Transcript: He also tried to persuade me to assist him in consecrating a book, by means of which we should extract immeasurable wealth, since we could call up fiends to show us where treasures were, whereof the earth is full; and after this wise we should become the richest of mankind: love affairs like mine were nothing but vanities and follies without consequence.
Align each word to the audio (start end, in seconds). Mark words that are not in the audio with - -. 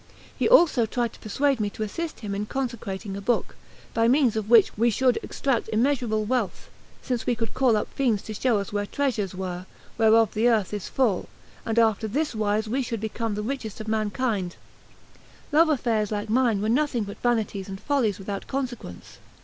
He 0.35 0.49
also 0.49 0.87
tried 0.87 1.13
to 1.13 1.19
persuade 1.19 1.59
me 1.59 1.69
to 1.69 1.83
assist 1.83 2.21
him 2.21 2.33
in 2.33 2.47
consecrating 2.47 3.15
a 3.15 3.21
book, 3.21 3.55
by 3.93 4.07
means 4.07 4.35
of 4.35 4.49
which 4.49 4.75
we 4.75 4.89
should 4.89 5.19
extract 5.21 5.69
immeasurable 5.71 6.25
wealth, 6.25 6.71
since 7.03 7.27
we 7.27 7.35
could 7.35 7.53
call 7.53 7.77
up 7.77 7.87
fiends 7.93 8.23
to 8.23 8.33
show 8.33 8.57
us 8.57 8.73
where 8.73 8.87
treasures 8.87 9.35
were, 9.35 9.67
whereof 9.99 10.33
the 10.33 10.49
earth 10.49 10.73
is 10.73 10.87
full; 10.89 11.29
and 11.67 11.77
after 11.77 12.07
this 12.07 12.33
wise 12.33 12.67
we 12.67 12.81
should 12.81 12.99
become 12.99 13.35
the 13.35 13.43
richest 13.43 13.79
of 13.79 13.87
mankind: 13.87 14.55
love 15.51 15.69
affairs 15.69 16.11
like 16.11 16.29
mine 16.31 16.63
were 16.63 16.67
nothing 16.69 17.03
but 17.03 17.19
vanities 17.21 17.69
and 17.69 17.79
follies 17.79 18.17
without 18.17 18.47
consequence. 18.47 19.19